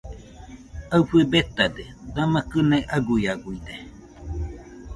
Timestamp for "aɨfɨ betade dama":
0.95-2.39